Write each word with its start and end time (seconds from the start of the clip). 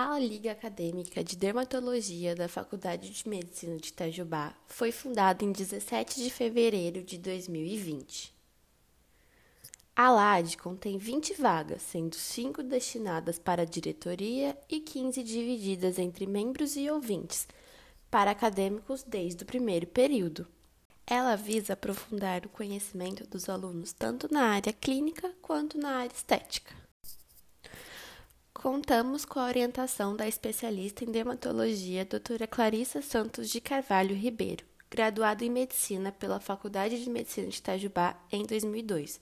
A 0.00 0.16
Liga 0.16 0.52
Acadêmica 0.52 1.24
de 1.24 1.36
Dermatologia 1.36 2.32
da 2.32 2.48
Faculdade 2.48 3.10
de 3.10 3.28
Medicina 3.28 3.76
de 3.78 3.88
Itajubá 3.88 4.54
foi 4.68 4.92
fundada 4.92 5.44
em 5.44 5.50
17 5.50 6.22
de 6.22 6.30
fevereiro 6.30 7.02
de 7.02 7.18
2020. 7.18 8.32
A 9.96 10.08
LAD 10.08 10.56
contém 10.58 10.98
20 10.98 11.34
vagas, 11.34 11.82
sendo 11.82 12.14
5 12.14 12.62
destinadas 12.62 13.40
para 13.40 13.62
a 13.62 13.64
diretoria 13.64 14.56
e 14.68 14.78
15 14.78 15.20
divididas 15.24 15.98
entre 15.98 16.28
membros 16.28 16.76
e 16.76 16.88
ouvintes, 16.88 17.48
para 18.08 18.30
acadêmicos 18.30 19.02
desde 19.02 19.42
o 19.42 19.46
primeiro 19.46 19.88
período. 19.88 20.46
Ela 21.04 21.34
visa 21.34 21.72
aprofundar 21.72 22.46
o 22.46 22.50
conhecimento 22.50 23.26
dos 23.26 23.48
alunos 23.48 23.92
tanto 23.92 24.32
na 24.32 24.42
área 24.42 24.72
clínica 24.72 25.34
quanto 25.42 25.76
na 25.76 25.90
área 25.90 26.14
estética. 26.14 26.86
Contamos 28.58 29.24
com 29.24 29.38
a 29.38 29.46
orientação 29.46 30.16
da 30.16 30.26
especialista 30.26 31.04
em 31.04 31.12
dermatologia, 31.12 32.04
doutora 32.04 32.44
Clarissa 32.44 33.00
Santos 33.00 33.48
de 33.48 33.60
Carvalho 33.60 34.16
Ribeiro, 34.16 34.64
graduada 34.90 35.44
em 35.44 35.48
medicina 35.48 36.10
pela 36.10 36.40
Faculdade 36.40 37.00
de 37.00 37.08
Medicina 37.08 37.46
de 37.46 37.56
Itajubá 37.56 38.20
em 38.32 38.44
2002. 38.44 39.20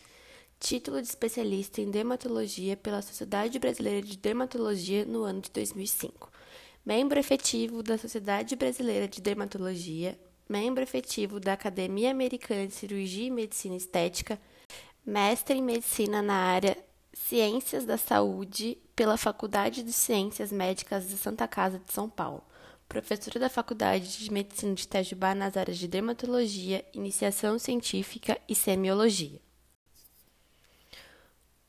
Título 0.58 1.02
de 1.02 1.08
especialista 1.08 1.82
em 1.82 1.90
dermatologia 1.90 2.78
pela 2.78 3.02
Sociedade 3.02 3.58
Brasileira 3.58 4.00
de 4.00 4.16
Dermatologia 4.16 5.04
no 5.04 5.22
ano 5.22 5.42
de 5.42 5.50
2005. 5.50 6.32
Membro 6.82 7.18
efetivo 7.20 7.82
da 7.82 7.98
Sociedade 7.98 8.56
Brasileira 8.56 9.06
de 9.06 9.20
Dermatologia, 9.20 10.18
membro 10.48 10.82
efetivo 10.82 11.38
da 11.38 11.52
Academia 11.52 12.10
Americana 12.10 12.66
de 12.66 12.72
Cirurgia 12.72 13.26
e 13.26 13.30
Medicina 13.30 13.76
Estética, 13.76 14.40
mestre 15.04 15.58
em 15.58 15.62
medicina 15.62 16.22
na 16.22 16.36
área 16.36 16.74
Ciências 17.12 17.84
da 17.84 17.98
Saúde 17.98 18.78
pela 18.96 19.18
Faculdade 19.18 19.82
de 19.82 19.92
Ciências 19.92 20.50
Médicas 20.50 21.06
de 21.06 21.18
Santa 21.18 21.46
Casa 21.46 21.78
de 21.78 21.92
São 21.92 22.08
Paulo. 22.08 22.42
Professora 22.88 23.38
da 23.38 23.50
Faculdade 23.50 24.16
de 24.18 24.32
Medicina 24.32 24.74
de 24.74 24.84
Itajubá 24.84 25.34
nas 25.34 25.54
áreas 25.54 25.76
de 25.76 25.86
dermatologia, 25.86 26.82
iniciação 26.94 27.58
científica 27.58 28.40
e 28.48 28.54
semiologia. 28.54 29.38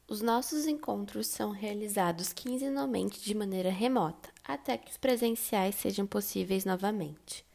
Os 0.08 0.22
nossos 0.22 0.68
encontros 0.68 1.28
são 1.28 1.52
realizados 1.52 2.32
quinzenalmente 2.32 3.20
de 3.20 3.36
maneira 3.36 3.70
remota, 3.70 4.30
até 4.42 4.78
que 4.78 4.90
os 4.90 4.96
presenciais 4.96 5.76
sejam 5.76 6.08
possíveis 6.08 6.64
novamente. 6.64 7.46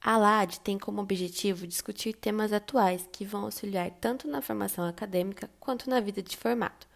A 0.00 0.16
LAD 0.16 0.60
tem 0.60 0.78
como 0.78 1.02
objetivo 1.02 1.66
discutir 1.66 2.12
temas 2.12 2.52
atuais 2.52 3.08
que 3.10 3.24
vão 3.24 3.46
auxiliar 3.46 3.90
tanto 4.00 4.28
na 4.28 4.40
formação 4.40 4.84
acadêmica 4.84 5.50
quanto 5.58 5.90
na 5.90 5.98
vida 5.98 6.22
de 6.22 6.36
formato 6.36 6.86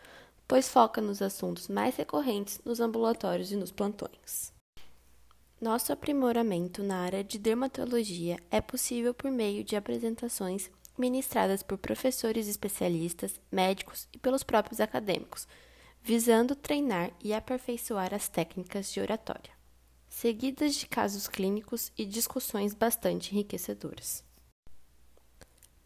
pois 0.52 0.68
foca 0.68 1.00
nos 1.00 1.22
assuntos 1.22 1.66
mais 1.66 1.96
recorrentes 1.96 2.60
nos 2.62 2.78
ambulatórios 2.78 3.50
e 3.52 3.56
nos 3.56 3.72
plantões. 3.72 4.52
Nosso 5.58 5.94
aprimoramento 5.94 6.82
na 6.82 6.98
área 6.98 7.24
de 7.24 7.38
dermatologia 7.38 8.38
é 8.50 8.60
possível 8.60 9.14
por 9.14 9.30
meio 9.30 9.64
de 9.64 9.76
apresentações 9.76 10.70
ministradas 10.98 11.62
por 11.62 11.78
professores 11.78 12.48
especialistas, 12.48 13.40
médicos 13.50 14.06
e 14.12 14.18
pelos 14.18 14.42
próprios 14.42 14.78
acadêmicos, 14.78 15.48
visando 16.02 16.54
treinar 16.54 17.12
e 17.24 17.32
aperfeiçoar 17.32 18.12
as 18.12 18.28
técnicas 18.28 18.92
de 18.92 19.00
oratória, 19.00 19.54
seguidas 20.06 20.74
de 20.74 20.86
casos 20.86 21.28
clínicos 21.28 21.90
e 21.96 22.04
discussões 22.04 22.74
bastante 22.74 23.32
enriquecedoras. 23.34 24.22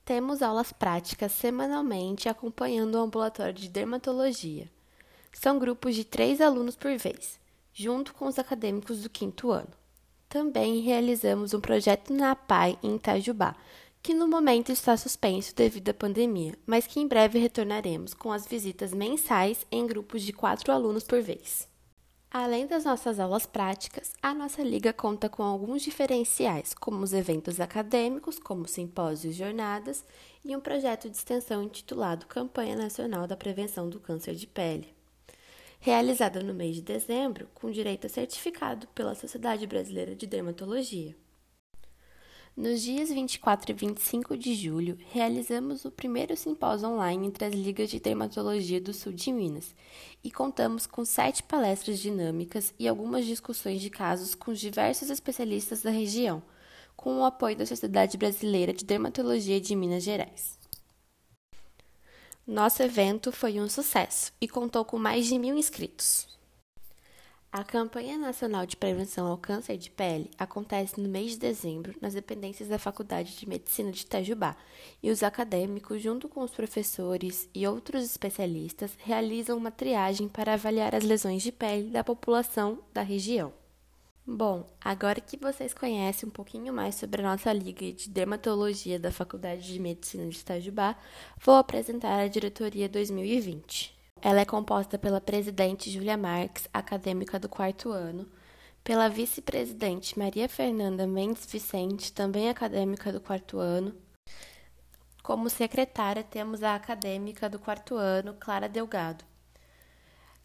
Temos 0.06 0.40
aulas 0.40 0.72
práticas 0.72 1.32
semanalmente 1.32 2.28
acompanhando 2.28 2.94
o 2.94 3.00
ambulatório 3.00 3.52
de 3.52 3.68
dermatologia. 3.68 4.70
São 5.32 5.58
grupos 5.58 5.96
de 5.96 6.04
três 6.04 6.40
alunos 6.40 6.76
por 6.76 6.96
vez, 6.96 7.40
junto 7.74 8.14
com 8.14 8.28
os 8.28 8.38
acadêmicos 8.38 9.02
do 9.02 9.10
quinto 9.10 9.50
ano. 9.50 9.72
Também 10.28 10.78
realizamos 10.78 11.52
um 11.54 11.60
projeto 11.60 12.12
na 12.12 12.30
APAI 12.30 12.78
em 12.84 12.94
Itajubá, 12.94 13.56
que 14.00 14.14
no 14.14 14.28
momento 14.28 14.70
está 14.70 14.96
suspenso 14.96 15.52
devido 15.56 15.88
à 15.88 15.94
pandemia, 15.94 16.56
mas 16.64 16.86
que 16.86 17.00
em 17.00 17.08
breve 17.08 17.40
retornaremos 17.40 18.14
com 18.14 18.30
as 18.30 18.46
visitas 18.46 18.94
mensais 18.94 19.66
em 19.72 19.84
grupos 19.88 20.22
de 20.22 20.32
quatro 20.32 20.70
alunos 20.70 21.02
por 21.02 21.20
vez. 21.20 21.68
Além 22.38 22.66
das 22.66 22.84
nossas 22.84 23.18
aulas 23.18 23.46
práticas, 23.46 24.12
a 24.20 24.34
nossa 24.34 24.62
liga 24.62 24.92
conta 24.92 25.26
com 25.26 25.42
alguns 25.42 25.80
diferenciais, 25.80 26.74
como 26.74 27.02
os 27.02 27.14
eventos 27.14 27.60
acadêmicos, 27.60 28.38
como 28.38 28.68
simpósios 28.68 29.34
e 29.34 29.38
jornadas, 29.38 30.04
e 30.44 30.54
um 30.54 30.60
projeto 30.60 31.08
de 31.08 31.16
extensão 31.16 31.62
intitulado 31.62 32.26
Campanha 32.26 32.76
Nacional 32.76 33.26
da 33.26 33.38
Prevenção 33.38 33.88
do 33.88 33.98
Câncer 33.98 34.34
de 34.34 34.46
Pele, 34.46 34.92
realizada 35.80 36.42
no 36.42 36.52
mês 36.52 36.76
de 36.76 36.82
dezembro, 36.82 37.48
com 37.54 37.70
direito 37.70 38.06
a 38.06 38.10
certificado 38.10 38.86
pela 38.88 39.14
Sociedade 39.14 39.66
Brasileira 39.66 40.14
de 40.14 40.26
Dermatologia. 40.26 41.16
Nos 42.56 42.80
dias 42.80 43.10
24 43.10 43.70
e 43.70 43.74
25 43.74 44.34
de 44.34 44.54
julho, 44.54 44.96
realizamos 45.12 45.84
o 45.84 45.90
primeiro 45.90 46.34
simpósio 46.34 46.88
online 46.88 47.26
entre 47.26 47.44
as 47.44 47.52
ligas 47.52 47.90
de 47.90 48.00
dermatologia 48.00 48.80
do 48.80 48.94
sul 48.94 49.12
de 49.12 49.30
Minas 49.30 49.74
e 50.24 50.30
contamos 50.30 50.86
com 50.86 51.04
sete 51.04 51.42
palestras 51.42 51.98
dinâmicas 51.98 52.72
e 52.78 52.88
algumas 52.88 53.26
discussões 53.26 53.82
de 53.82 53.90
casos 53.90 54.34
com 54.34 54.54
diversos 54.54 55.10
especialistas 55.10 55.82
da 55.82 55.90
região, 55.90 56.42
com 56.96 57.18
o 57.18 57.26
apoio 57.26 57.56
da 57.56 57.66
Sociedade 57.66 58.16
Brasileira 58.16 58.72
de 58.72 58.86
Dermatologia 58.86 59.60
de 59.60 59.76
Minas 59.76 60.02
Gerais. 60.02 60.58
Nosso 62.46 62.82
evento 62.82 63.30
foi 63.32 63.60
um 63.60 63.68
sucesso 63.68 64.32
e 64.40 64.48
contou 64.48 64.82
com 64.82 64.98
mais 64.98 65.26
de 65.26 65.38
mil 65.38 65.58
inscritos. 65.58 66.35
A 67.58 67.64
campanha 67.64 68.18
nacional 68.18 68.66
de 68.66 68.76
prevenção 68.76 69.26
ao 69.26 69.38
câncer 69.38 69.78
de 69.78 69.88
pele 69.90 70.30
acontece 70.36 71.00
no 71.00 71.08
mês 71.08 71.30
de 71.30 71.38
dezembro 71.38 71.94
nas 72.02 72.12
dependências 72.12 72.68
da 72.68 72.78
Faculdade 72.78 73.34
de 73.34 73.48
Medicina 73.48 73.90
de 73.90 74.02
Itajubá 74.02 74.54
e 75.02 75.10
os 75.10 75.22
acadêmicos, 75.22 76.02
junto 76.02 76.28
com 76.28 76.42
os 76.42 76.50
professores 76.50 77.48
e 77.54 77.66
outros 77.66 78.04
especialistas, 78.04 78.90
realizam 78.98 79.56
uma 79.56 79.70
triagem 79.70 80.28
para 80.28 80.52
avaliar 80.52 80.94
as 80.94 81.02
lesões 81.02 81.42
de 81.42 81.50
pele 81.50 81.88
da 81.88 82.04
população 82.04 82.78
da 82.92 83.00
região. 83.00 83.54
Bom, 84.26 84.68
agora 84.78 85.18
que 85.18 85.38
vocês 85.38 85.72
conhecem 85.72 86.28
um 86.28 86.32
pouquinho 86.32 86.74
mais 86.74 86.96
sobre 86.96 87.22
a 87.22 87.24
nossa 87.24 87.50
Liga 87.54 87.90
de 87.90 88.10
Dermatologia 88.10 88.98
da 88.98 89.10
Faculdade 89.10 89.72
de 89.72 89.80
Medicina 89.80 90.28
de 90.28 90.38
Itajubá, 90.38 90.94
vou 91.40 91.54
apresentar 91.54 92.20
a 92.20 92.28
diretoria 92.28 92.86
2020. 92.86 93.95
Ela 94.28 94.40
é 94.40 94.44
composta 94.44 94.98
pela 94.98 95.20
presidente 95.20 95.88
Júlia 95.88 96.16
Marques, 96.16 96.68
acadêmica 96.74 97.38
do 97.38 97.48
quarto 97.48 97.92
ano, 97.92 98.28
pela 98.82 99.08
vice-presidente 99.08 100.18
Maria 100.18 100.48
Fernanda 100.48 101.06
Mendes 101.06 101.46
Vicente, 101.46 102.12
também 102.12 102.50
acadêmica 102.50 103.12
do 103.12 103.20
quarto 103.20 103.60
ano. 103.60 103.94
Como 105.22 105.48
secretária, 105.48 106.24
temos 106.24 106.64
a 106.64 106.74
acadêmica 106.74 107.48
do 107.48 107.60
quarto 107.60 107.94
ano, 107.94 108.34
Clara 108.34 108.68
Delgado. 108.68 109.24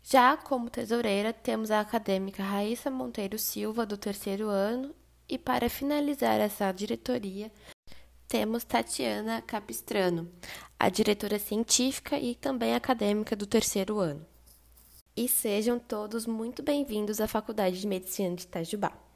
Já 0.03 0.37
como 0.37 0.69
tesoureira, 0.69 1.33
temos 1.33 1.71
a 1.71 1.79
acadêmica 1.79 2.43
Raíssa 2.43 2.91
Monteiro 2.91 3.39
Silva, 3.39 3.83
do 3.83 3.97
terceiro 3.97 4.47
ano, 4.47 4.93
e 5.27 5.39
para 5.39 5.67
finalizar 5.71 6.39
essa 6.39 6.71
diretoria, 6.71 7.51
temos 8.27 8.63
Tatiana 8.63 9.41
Capistrano, 9.41 10.31
a 10.83 10.89
diretora 10.89 11.37
científica 11.37 12.17
e 12.17 12.33
também 12.33 12.73
acadêmica 12.73 13.35
do 13.35 13.45
terceiro 13.45 13.99
ano. 13.99 14.25
E 15.15 15.27
sejam 15.27 15.77
todos 15.77 16.25
muito 16.25 16.63
bem-vindos 16.63 17.21
à 17.21 17.27
Faculdade 17.27 17.79
de 17.79 17.85
Medicina 17.85 18.35
de 18.35 18.45
Itajubá. 18.45 18.91